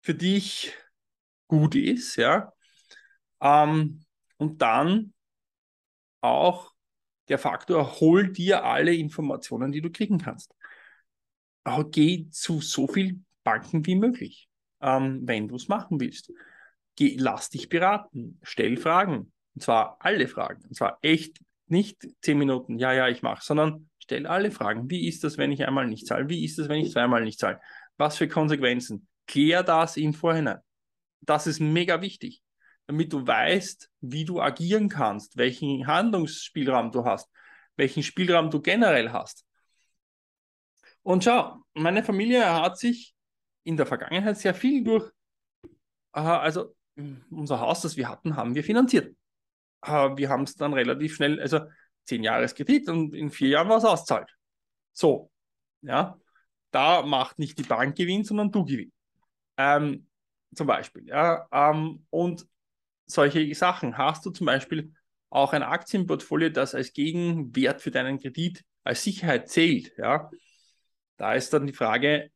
für 0.00 0.14
dich 0.14 0.72
gut 1.48 1.74
ist, 1.74 2.16
ja. 2.16 2.50
Ähm, 3.42 4.06
und 4.38 4.62
dann 4.62 5.12
auch 6.20 6.72
der 7.28 7.38
Faktor, 7.38 8.00
hol 8.00 8.32
dir 8.32 8.64
alle 8.64 8.94
Informationen, 8.94 9.70
die 9.70 9.82
du 9.82 9.90
kriegen 9.90 10.18
kannst. 10.18 10.54
Aber 11.64 11.88
geh 11.90 12.28
zu 12.30 12.60
so 12.60 12.86
vielen 12.86 13.26
Banken 13.44 13.84
wie 13.84 13.96
möglich, 13.96 14.48
ähm, 14.80 15.20
wenn 15.24 15.48
du 15.48 15.56
es 15.56 15.68
machen 15.68 16.00
willst. 16.00 16.32
Geh, 16.96 17.16
lass 17.18 17.50
dich 17.50 17.68
beraten, 17.68 18.40
stell 18.42 18.76
Fragen. 18.76 19.32
Und 19.54 19.62
zwar 19.62 19.96
alle 20.00 20.28
Fragen. 20.28 20.64
Und 20.64 20.74
zwar 20.74 20.98
echt 21.02 21.40
nicht 21.66 22.08
zehn 22.22 22.38
Minuten, 22.38 22.78
ja, 22.78 22.92
ja, 22.92 23.08
ich 23.08 23.22
mache, 23.22 23.44
sondern 23.44 23.90
stell 23.98 24.26
alle 24.26 24.50
Fragen. 24.50 24.88
Wie 24.88 25.06
ist 25.06 25.22
das, 25.24 25.36
wenn 25.36 25.52
ich 25.52 25.66
einmal 25.66 25.86
nicht 25.86 26.06
zahle? 26.06 26.28
Wie 26.28 26.44
ist 26.44 26.58
das, 26.58 26.68
wenn 26.68 26.80
ich 26.80 26.92
zweimal 26.92 27.22
nicht 27.22 27.38
zahle? 27.38 27.60
Was 27.98 28.16
für 28.16 28.28
Konsequenzen? 28.28 29.06
Klär 29.26 29.62
das 29.62 29.98
im 29.98 30.14
Vorhinein. 30.14 30.60
Das 31.20 31.46
ist 31.46 31.60
mega 31.60 32.00
wichtig 32.00 32.42
damit 32.88 33.12
du 33.12 33.24
weißt, 33.24 33.90
wie 34.00 34.24
du 34.24 34.40
agieren 34.40 34.88
kannst, 34.88 35.36
welchen 35.36 35.86
Handlungsspielraum 35.86 36.90
du 36.90 37.04
hast, 37.04 37.30
welchen 37.76 38.02
Spielraum 38.02 38.50
du 38.50 38.62
generell 38.62 39.12
hast. 39.12 39.44
Und 41.02 41.22
schau, 41.22 41.62
meine 41.74 42.02
Familie 42.02 42.50
hat 42.50 42.78
sich 42.78 43.14
in 43.64 43.76
der 43.76 43.84
Vergangenheit 43.84 44.38
sehr 44.38 44.54
viel 44.54 44.82
durch, 44.82 45.12
äh, 46.14 46.20
also 46.20 46.74
unser 47.30 47.60
Haus, 47.60 47.82
das 47.82 47.98
wir 47.98 48.08
hatten, 48.08 48.36
haben 48.36 48.54
wir 48.54 48.64
finanziert. 48.64 49.14
Äh, 49.82 50.16
wir 50.16 50.30
haben 50.30 50.44
es 50.44 50.54
dann 50.54 50.72
relativ 50.72 51.14
schnell, 51.14 51.40
also 51.40 51.60
zehn 52.06 52.22
Jahre 52.24 52.46
Kredit 52.46 52.88
und 52.88 53.14
in 53.14 53.30
vier 53.30 53.50
Jahren 53.50 53.68
war 53.68 53.76
es 53.76 53.84
auszahlt. 53.84 54.34
So, 54.94 55.30
ja, 55.82 56.18
da 56.70 57.02
macht 57.02 57.38
nicht 57.38 57.58
die 57.58 57.64
Bank 57.64 57.96
Gewinn, 57.98 58.24
sondern 58.24 58.50
du 58.50 58.64
Gewinn. 58.64 58.92
Ähm, 59.58 60.06
zum 60.54 60.66
Beispiel, 60.66 61.06
ja, 61.06 61.46
ähm, 61.52 62.06
und 62.08 62.46
solche 63.10 63.54
Sachen. 63.54 63.98
Hast 63.98 64.24
du 64.24 64.30
zum 64.30 64.46
Beispiel 64.46 64.92
auch 65.30 65.52
ein 65.52 65.62
Aktienportfolio, 65.62 66.50
das 66.50 66.74
als 66.74 66.92
Gegenwert 66.92 67.82
für 67.82 67.90
deinen 67.90 68.18
Kredit 68.18 68.64
als 68.84 69.02
Sicherheit 69.02 69.48
zählt? 69.48 69.92
Ja? 69.98 70.30
Da 71.16 71.34
ist 71.34 71.52
dann 71.52 71.66
die 71.66 71.72
Frage, 71.72 72.30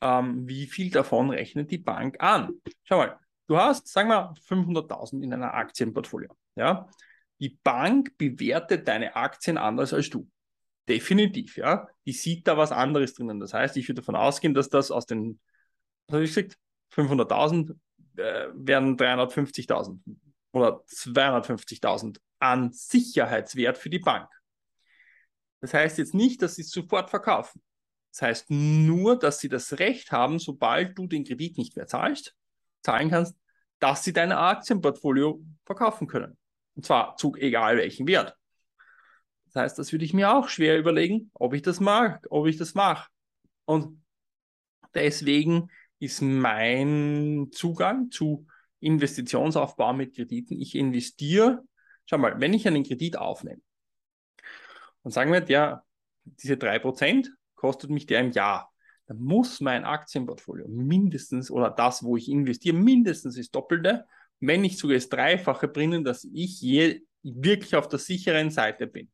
ähm, 0.00 0.48
wie 0.48 0.66
viel 0.66 0.90
davon 0.90 1.30
rechnet 1.30 1.70
die 1.70 1.78
Bank 1.78 2.16
an? 2.20 2.54
Schau 2.84 2.98
mal, 2.98 3.18
du 3.46 3.56
hast, 3.56 3.88
sagen 3.88 4.08
wir, 4.08 4.34
500.000 4.48 5.22
in 5.22 5.32
einer 5.32 5.54
Aktienportfolio. 5.54 6.36
Ja? 6.56 6.88
Die 7.38 7.58
Bank 7.62 8.16
bewertet 8.18 8.88
deine 8.88 9.16
Aktien 9.16 9.58
anders 9.58 9.92
als 9.92 10.10
du. 10.10 10.28
Definitiv, 10.88 11.56
ja. 11.56 11.86
Die 12.06 12.12
sieht 12.12 12.48
da 12.48 12.56
was 12.56 12.72
anderes 12.72 13.14
drinnen. 13.14 13.38
Das 13.38 13.54
heißt, 13.54 13.76
ich 13.76 13.88
würde 13.88 14.00
davon 14.00 14.16
ausgehen, 14.16 14.54
dass 14.54 14.68
das 14.68 14.90
aus 14.90 15.06
den, 15.06 15.40
was 16.08 16.14
habe 16.14 16.24
ich 16.24 16.34
gesagt, 16.34 16.58
500.000 16.92 17.76
äh, 18.16 18.48
werden 18.54 18.96
350.000 18.96 19.98
oder 20.52 20.82
250.000 20.86 22.18
an 22.38 22.72
Sicherheitswert 22.72 23.78
für 23.78 23.90
die 23.90 23.98
Bank. 23.98 24.28
Das 25.60 25.74
heißt 25.74 25.98
jetzt 25.98 26.14
nicht, 26.14 26.42
dass 26.42 26.56
sie 26.56 26.62
es 26.62 26.70
sofort 26.70 27.08
verkaufen. 27.10 27.62
Das 28.10 28.22
heißt 28.22 28.50
nur, 28.50 29.18
dass 29.18 29.38
sie 29.38 29.48
das 29.48 29.78
Recht 29.78 30.12
haben, 30.12 30.38
sobald 30.38 30.98
du 30.98 31.06
den 31.06 31.24
Kredit 31.24 31.56
nicht 31.56 31.76
mehr 31.76 31.86
zahlst, 31.86 32.34
zahlen 32.82 33.10
kannst, 33.10 33.36
dass 33.78 34.04
sie 34.04 34.12
dein 34.12 34.32
Aktienportfolio 34.32 35.42
verkaufen 35.64 36.06
können. 36.06 36.36
Und 36.74 36.84
zwar 36.84 37.16
zu 37.16 37.34
egal 37.36 37.76
welchem 37.78 38.06
Wert. 38.06 38.36
Das 39.46 39.62
heißt, 39.62 39.78
das 39.78 39.92
würde 39.92 40.04
ich 40.04 40.14
mir 40.14 40.32
auch 40.34 40.48
schwer 40.48 40.78
überlegen, 40.78 41.30
ob 41.34 41.54
ich 41.54 41.62
das 41.62 41.80
mag, 41.80 42.26
ob 42.30 42.46
ich 42.46 42.56
das 42.56 42.74
mache. 42.74 43.08
Und 43.64 44.02
deswegen 44.94 45.70
ist 46.02 46.20
mein 46.20 47.50
Zugang 47.52 48.10
zu 48.10 48.46
Investitionsaufbau 48.80 49.92
mit 49.92 50.16
Krediten. 50.16 50.60
Ich 50.60 50.74
investiere, 50.74 51.62
schau 52.06 52.18
mal, 52.18 52.40
wenn 52.40 52.52
ich 52.52 52.66
einen 52.66 52.82
Kredit 52.82 53.16
aufnehme 53.16 53.62
und 55.02 55.12
sagen 55.12 55.32
wir, 55.32 55.40
der, 55.40 55.84
diese 56.24 56.54
3% 56.54 57.28
kostet 57.54 57.90
mich 57.90 58.06
der 58.06 58.20
im 58.20 58.32
Jahr, 58.32 58.72
dann 59.06 59.18
muss 59.18 59.60
mein 59.60 59.84
Aktienportfolio 59.84 60.66
mindestens 60.66 61.52
oder 61.52 61.70
das, 61.70 62.02
wo 62.02 62.16
ich 62.16 62.28
investiere, 62.28 62.74
mindestens 62.74 63.36
das 63.36 63.50
Doppelte, 63.50 64.04
wenn 64.40 64.62
nicht 64.62 64.78
sogar 64.78 64.96
das 64.96 65.08
Dreifache 65.08 65.68
bringen, 65.68 66.02
dass 66.02 66.24
ich 66.24 66.60
je, 66.60 67.02
wirklich 67.22 67.76
auf 67.76 67.86
der 67.86 68.00
sicheren 68.00 68.50
Seite 68.50 68.88
bin. 68.88 69.08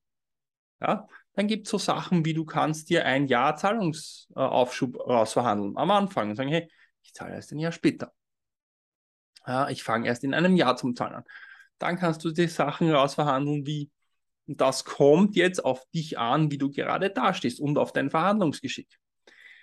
Ja? 0.81 1.07
Dann 1.35 1.49
gibt 1.49 1.67
es 1.67 1.71
so 1.71 1.77
Sachen 1.77 2.25
wie 2.25 2.33
du 2.33 2.47
kannst 2.47 2.89
dir 2.89 3.05
ein 3.05 3.27
Jahr 3.27 3.57
Zahlungsaufschub 3.57 4.99
rausverhandeln 4.99 5.77
am 5.77 5.91
Anfang 5.91 6.31
und 6.31 6.37
sagen, 6.37 6.49
hey, 6.49 6.71
ich 7.09 7.15
zahle 7.15 7.35
erst 7.35 7.53
ein 7.53 7.59
Jahr 7.59 7.73
später. 7.73 8.13
Ja, 9.47 9.71
ich 9.71 9.83
fange 9.83 10.07
erst 10.07 10.25
in 10.25 10.35
einem 10.35 10.57
Jahr 10.57 10.77
zum 10.77 10.95
Zahlen 10.95 11.15
an. 11.15 11.25
Dann 11.79 11.99
kannst 11.99 12.23
du 12.23 12.31
die 12.31 12.49
Sachen 12.49 12.91
rausverhandeln, 12.91 13.67
wie 13.67 13.91
das 14.47 14.85
kommt 14.85 15.35
jetzt 15.37 15.65
auf 15.65 15.87
dich 15.91 16.19
an, 16.19 16.51
wie 16.51 16.59
du 16.59 16.71
gerade 16.71 17.11
dastehst 17.11 17.61
und 17.61 17.79
auf 17.79 17.93
dein 17.93 18.11
Verhandlungsgeschick. 18.11 18.89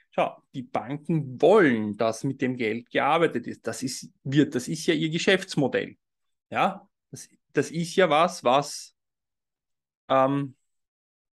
Schau, 0.10 0.42
die 0.54 0.64
Banken 0.64 1.40
wollen, 1.42 1.98
dass 1.98 2.24
mit 2.24 2.42
dem 2.42 2.58
Geld 2.58 2.90
gearbeitet 2.90 3.46
ist. 3.48 3.68
Das 3.68 3.84
ist, 3.84 4.10
wird, 4.24 4.56
das 4.56 4.68
ist 4.68 4.86
ja 4.88 4.94
ihr 4.96 5.10
Geschäftsmodell. 5.10 5.98
Ja, 6.50 6.88
das, 7.12 7.30
das 7.54 7.70
ist 7.70 7.96
ja 7.96 8.10
was, 8.10 8.44
was 8.44 8.96
ähm, 10.10 10.56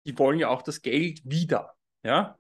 die 0.05 0.19
wollen 0.19 0.39
ja 0.39 0.49
auch 0.49 0.63
das 0.63 0.83
Geld 0.83 1.23
wieder. 1.25 1.75
Ja, 2.03 2.39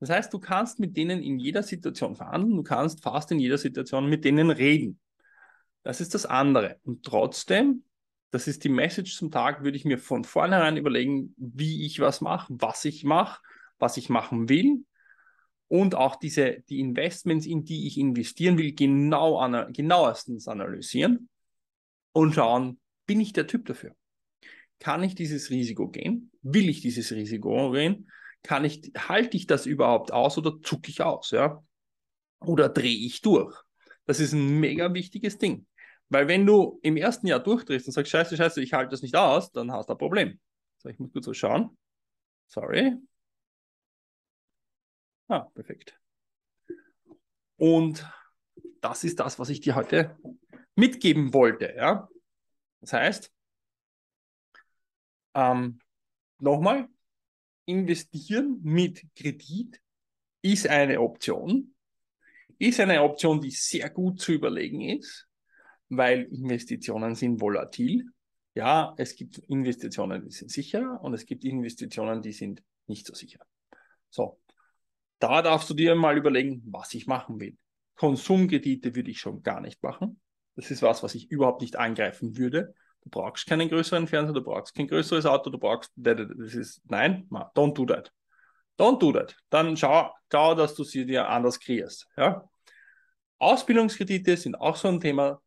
das 0.00 0.10
heißt, 0.10 0.32
du 0.32 0.38
kannst 0.38 0.78
mit 0.78 0.96
denen 0.96 1.22
in 1.22 1.38
jeder 1.38 1.62
Situation 1.62 2.14
verhandeln, 2.16 2.56
du 2.56 2.62
kannst 2.62 3.02
fast 3.02 3.30
in 3.32 3.40
jeder 3.40 3.58
Situation 3.58 4.08
mit 4.08 4.24
denen 4.24 4.50
reden. 4.50 5.00
Das 5.82 6.00
ist 6.00 6.14
das 6.14 6.26
andere. 6.26 6.78
Und 6.84 7.04
trotzdem, 7.04 7.84
das 8.30 8.46
ist 8.46 8.64
die 8.64 8.68
Message 8.68 9.16
zum 9.16 9.30
Tag, 9.30 9.64
würde 9.64 9.76
ich 9.76 9.84
mir 9.84 9.98
von 9.98 10.24
vornherein 10.24 10.76
überlegen, 10.76 11.34
wie 11.36 11.86
ich 11.86 12.00
was 12.00 12.20
mache, 12.20 12.52
was 12.58 12.84
ich 12.84 13.04
mache, 13.04 13.40
was 13.78 13.96
ich 13.96 14.08
machen 14.08 14.48
will 14.48 14.84
und 15.68 15.94
auch 15.94 16.16
diese, 16.16 16.62
die 16.68 16.80
Investments, 16.80 17.46
in 17.46 17.64
die 17.64 17.86
ich 17.86 17.98
investieren 17.98 18.58
will, 18.58 18.74
genau 18.74 19.38
an, 19.38 19.72
genauestens 19.72 20.48
analysieren 20.48 21.28
und 22.12 22.34
schauen, 22.34 22.80
bin 23.06 23.20
ich 23.20 23.32
der 23.34 23.46
Typ 23.46 23.66
dafür? 23.66 23.94
Kann 24.78 25.02
ich 25.02 25.14
dieses 25.14 25.50
Risiko 25.50 25.88
gehen? 25.88 26.30
Will 26.42 26.68
ich 26.68 26.80
dieses 26.80 27.12
Risiko 27.12 27.70
gehen? 27.72 28.10
Kann 28.42 28.64
ich, 28.64 28.92
halte 28.96 29.36
ich 29.36 29.46
das 29.46 29.66
überhaupt 29.66 30.12
aus 30.12 30.38
oder 30.38 30.60
zucke 30.62 30.90
ich 30.90 31.02
aus, 31.02 31.30
ja? 31.30 31.62
Oder 32.40 32.68
drehe 32.68 32.96
ich 32.96 33.20
durch? 33.20 33.56
Das 34.06 34.20
ist 34.20 34.32
ein 34.32 34.60
mega 34.60 34.92
wichtiges 34.94 35.38
Ding. 35.38 35.66
Weil 36.08 36.28
wenn 36.28 36.46
du 36.46 36.78
im 36.82 36.96
ersten 36.96 37.26
Jahr 37.26 37.40
durchdrehst 37.40 37.86
und 37.86 37.92
sagst, 37.92 38.10
scheiße, 38.10 38.36
scheiße, 38.36 38.62
ich 38.62 38.72
halte 38.72 38.90
das 38.90 39.02
nicht 39.02 39.16
aus, 39.16 39.52
dann 39.52 39.70
hast 39.72 39.88
du 39.88 39.94
ein 39.94 39.98
Problem. 39.98 40.40
So, 40.78 40.88
ich 40.88 40.98
muss 40.98 41.12
kurz 41.12 41.26
so 41.26 41.34
schauen. 41.34 41.76
Sorry. 42.46 42.96
Ah, 45.28 45.40
perfekt. 45.54 46.00
Und 47.56 48.08
das 48.80 49.04
ist 49.04 49.20
das, 49.20 49.38
was 49.38 49.50
ich 49.50 49.60
dir 49.60 49.74
heute 49.74 50.16
mitgeben 50.76 51.34
wollte. 51.34 51.74
Ja? 51.76 52.08
Das 52.80 52.92
heißt, 52.94 53.32
ähm, 55.34 55.80
nochmal, 56.38 56.88
investieren 57.68 58.60
mit 58.62 59.04
Kredit 59.14 59.80
ist 60.42 60.66
eine 60.66 61.00
Option. 61.00 61.74
Ist 62.58 62.80
eine 62.80 63.02
Option, 63.02 63.40
die 63.40 63.50
sehr 63.50 63.90
gut 63.90 64.20
zu 64.20 64.32
überlegen 64.32 64.80
ist, 64.80 65.28
weil 65.88 66.22
Investitionen 66.22 67.14
sind 67.14 67.40
volatil. 67.40 68.06
Ja, 68.54 68.94
es 68.96 69.14
gibt 69.14 69.38
Investitionen, 69.38 70.24
die 70.24 70.30
sind 70.32 70.50
sicher 70.50 71.00
und 71.02 71.14
es 71.14 71.26
gibt 71.26 71.44
Investitionen, 71.44 72.22
die 72.22 72.32
sind 72.32 72.62
nicht 72.86 73.06
so 73.06 73.14
sicher. 73.14 73.40
So, 74.10 74.40
da 75.18 75.42
darfst 75.42 75.70
du 75.70 75.74
dir 75.74 75.94
mal 75.94 76.16
überlegen, 76.16 76.62
was 76.66 76.94
ich 76.94 77.06
machen 77.06 77.38
will. 77.38 77.56
Konsumkredite 77.94 78.96
würde 78.96 79.10
ich 79.10 79.20
schon 79.20 79.42
gar 79.42 79.60
nicht 79.60 79.82
machen. 79.82 80.20
Das 80.56 80.70
ist 80.70 80.82
was, 80.82 81.02
was 81.02 81.14
ich 81.14 81.30
überhaupt 81.30 81.60
nicht 81.60 81.76
angreifen 81.76 82.36
würde. 82.36 82.74
Du 83.08 83.20
brauchst 83.20 83.46
keinen 83.46 83.70
größeren 83.70 84.06
Fernseher, 84.06 84.34
du 84.34 84.42
brauchst 84.42 84.74
kein 84.74 84.86
größeres 84.86 85.24
Auto, 85.24 85.48
du 85.48 85.58
brauchst, 85.58 85.90
das 85.96 86.54
ist, 86.54 86.82
nein, 86.90 87.26
don't 87.54 87.72
do 87.72 87.86
that. 87.86 88.12
Don't 88.78 88.98
do 88.98 89.12
that. 89.12 89.34
Dann 89.48 89.76
schau, 89.78 90.12
schau, 90.30 90.54
dass 90.54 90.74
du 90.74 90.84
sie 90.84 91.06
dir 91.06 91.26
anders 91.26 91.58
kreierst. 91.58 92.06
Ja? 92.18 92.46
Ausbildungskredite 93.38 94.36
sind 94.36 94.56
auch 94.56 94.76
so 94.76 94.88
ein 94.88 95.00
Thema. 95.00 95.40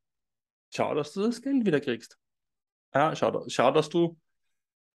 Schau, 0.73 0.95
dass 0.95 1.13
du 1.13 1.21
das 1.21 1.39
Geld 1.39 1.63
wieder 1.63 1.79
kriegst. 1.79 2.17
Ja, 2.95 3.15
schau, 3.15 3.45
schau, 3.47 3.71
dass 3.71 3.89
du, 3.89 4.17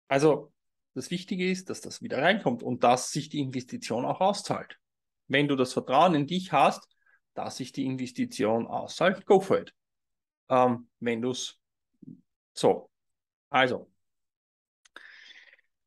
also 0.09 0.53
das 0.95 1.13
Wichtige 1.13 1.49
ist, 1.49 1.71
dass 1.71 1.81
das 1.81 2.03
wieder 2.03 2.21
reinkommt 2.21 2.65
und 2.65 2.83
dass 2.83 3.13
sich 3.13 3.29
die 3.29 3.39
Investition 3.39 4.05
auch 4.05 4.21
auszahlt. 4.21 4.77
Wenn 5.29 5.47
du 5.47 5.55
das 5.55 5.73
Vertrauen 5.73 6.17
in 6.17 6.27
dich 6.27 6.51
hast, 6.51 6.89
dass 7.35 7.59
sich 7.59 7.71
die 7.71 7.87
Investition 7.87 8.67
auszahlt, 8.67 9.25
go 9.25 9.39
for 9.39 9.61
it. 9.61 9.73
Ähm, 10.49 10.89
wenn 10.99 11.23
du 11.23 11.31
es 11.31 11.61
so, 12.57 12.91
also, 13.51 13.91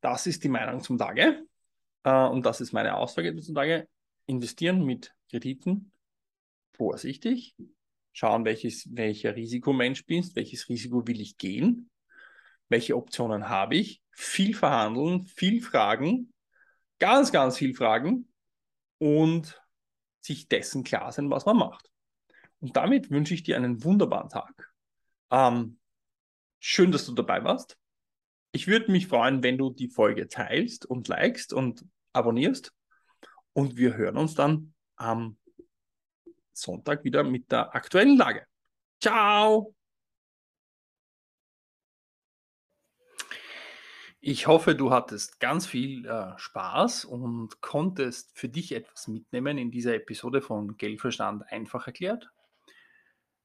das 0.00 0.26
ist 0.26 0.44
die 0.44 0.48
Meinung 0.48 0.82
zum 0.82 0.96
Tage. 0.98 1.44
Äh, 2.04 2.26
und 2.26 2.46
das 2.46 2.60
ist 2.60 2.72
meine 2.72 2.96
Aussage 2.96 3.36
zum 3.36 3.54
Tage. 3.54 3.88
Investieren 4.26 4.84
mit 4.84 5.14
Krediten. 5.28 5.92
Vorsichtig, 6.72 7.56
schauen, 8.12 8.44
welches, 8.44 8.88
welcher 8.94 9.36
Risikomensch 9.36 10.06
bist, 10.06 10.36
welches 10.36 10.68
Risiko 10.68 11.06
will 11.06 11.20
ich 11.20 11.36
gehen, 11.36 11.90
welche 12.68 12.96
Optionen 12.96 13.48
habe 13.48 13.76
ich, 13.76 14.00
viel 14.12 14.54
verhandeln, 14.54 15.26
viel 15.26 15.60
fragen, 15.60 16.32
ganz, 16.98 17.32
ganz 17.32 17.58
viel 17.58 17.74
fragen. 17.74 18.32
Und 18.98 19.60
sich 20.20 20.48
dessen 20.48 20.84
klar 20.84 21.10
sein, 21.12 21.30
was 21.30 21.46
man 21.46 21.56
macht. 21.56 21.90
Und 22.60 22.76
damit 22.76 23.10
wünsche 23.10 23.32
ich 23.34 23.42
dir 23.42 23.56
einen 23.56 23.82
wunderbaren 23.82 24.28
Tag. 24.28 24.72
Ähm, 25.30 25.79
schön, 26.60 26.92
dass 26.92 27.06
du 27.06 27.12
dabei 27.12 27.42
warst. 27.42 27.76
Ich 28.52 28.68
würde 28.68 28.92
mich 28.92 29.08
freuen, 29.08 29.42
wenn 29.42 29.58
du 29.58 29.70
die 29.70 29.88
Folge 29.88 30.28
teilst 30.28 30.86
und 30.86 31.08
likest 31.08 31.52
und 31.52 31.84
abonnierst. 32.12 32.72
Und 33.52 33.76
wir 33.76 33.96
hören 33.96 34.16
uns 34.16 34.34
dann 34.34 34.74
am 34.96 35.36
Sonntag 36.52 37.04
wieder 37.04 37.24
mit 37.24 37.50
der 37.50 37.74
aktuellen 37.74 38.16
Lage. 38.16 38.46
Ciao! 39.00 39.74
Ich 44.22 44.46
hoffe, 44.46 44.74
du 44.74 44.90
hattest 44.90 45.40
ganz 45.40 45.66
viel 45.66 46.04
äh, 46.04 46.36
Spaß 46.36 47.06
und 47.06 47.62
konntest 47.62 48.36
für 48.36 48.50
dich 48.50 48.72
etwas 48.72 49.08
mitnehmen 49.08 49.56
in 49.56 49.70
dieser 49.70 49.94
Episode 49.94 50.42
von 50.42 50.76
Geldverstand 50.76 51.44
einfach 51.50 51.86
erklärt. 51.86 52.30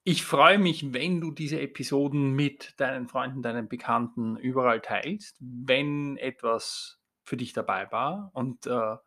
Ich 0.07 0.23
freue 0.23 0.59
mich, 0.59 0.93
wenn 0.93 1.19
du 1.19 1.31
diese 1.31 1.59
Episoden 1.59 2.33
mit 2.33 2.79
deinen 2.79 3.07
Freunden, 3.07 3.41
deinen 3.41 3.67
Bekannten 3.67 4.37
überall 4.37 4.79
teilst, 4.79 5.35
wenn 5.39 6.15
etwas 6.17 6.99
für 7.23 7.37
dich 7.37 7.53
dabei 7.53 7.91
war. 7.91 8.29
Und 8.35 8.67
äh, 8.67 8.97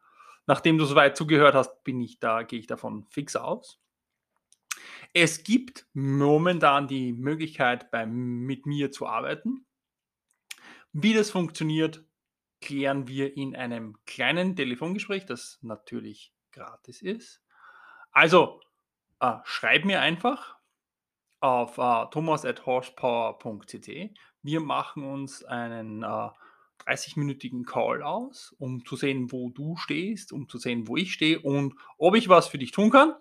nachdem 0.48 0.76
du 0.76 0.84
soweit 0.86 1.16
zugehört 1.16 1.54
hast, 1.54 1.84
bin 1.84 2.00
ich 2.00 2.18
da, 2.18 2.42
gehe 2.42 2.58
ich 2.58 2.66
davon 2.66 3.04
fix 3.10 3.36
aus. 3.36 3.80
Es 5.12 5.44
gibt 5.44 5.86
momentan 5.92 6.88
die 6.88 7.12
Möglichkeit, 7.12 7.92
bei, 7.92 8.04
mit 8.04 8.66
mir 8.66 8.90
zu 8.90 9.06
arbeiten. 9.06 9.66
Wie 10.92 11.14
das 11.14 11.30
funktioniert, 11.30 12.04
klären 12.60 13.06
wir 13.06 13.36
in 13.36 13.54
einem 13.54 13.96
kleinen 14.04 14.56
Telefongespräch, 14.56 15.26
das 15.26 15.60
natürlich 15.62 16.34
gratis 16.50 17.02
ist. 17.02 17.40
Also 18.10 18.60
äh, 19.20 19.36
schreib 19.44 19.84
mir 19.84 20.00
einfach 20.00 20.57
auf 21.40 21.78
äh, 21.78 22.06
thomas.horsepower.cc. 22.10 24.14
Wir 24.42 24.60
machen 24.60 25.04
uns 25.04 25.44
einen 25.44 26.02
äh, 26.02 26.28
30-minütigen 26.86 27.64
Call 27.64 28.02
aus, 28.02 28.54
um 28.58 28.84
zu 28.84 28.96
sehen, 28.96 29.30
wo 29.30 29.50
du 29.50 29.76
stehst, 29.76 30.32
um 30.32 30.48
zu 30.48 30.58
sehen, 30.58 30.88
wo 30.88 30.96
ich 30.96 31.12
stehe 31.12 31.40
und 31.40 31.74
ob 31.98 32.16
ich 32.16 32.28
was 32.28 32.48
für 32.48 32.58
dich 32.58 32.72
tun 32.72 32.90
kann. 32.90 33.14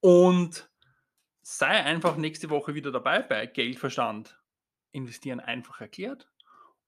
Und 0.00 0.68
sei 1.42 1.68
einfach 1.68 2.16
nächste 2.16 2.50
Woche 2.50 2.74
wieder 2.74 2.90
dabei 2.90 3.22
bei 3.22 3.46
Geldverstand. 3.46 4.38
Investieren 4.92 5.40
einfach 5.40 5.80
erklärt. 5.80 6.30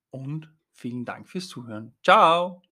Und 0.09 0.53
vielen 0.71 1.05
Dank 1.05 1.27
fürs 1.27 1.47
Zuhören. 1.47 1.95
Ciao! 2.03 2.63